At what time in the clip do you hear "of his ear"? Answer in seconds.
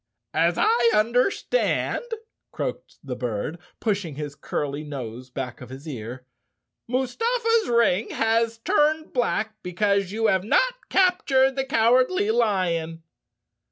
5.61-6.25